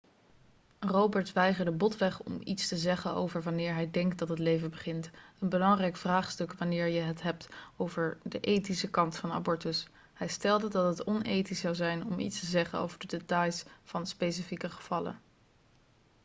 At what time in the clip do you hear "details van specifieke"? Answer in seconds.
13.17-14.69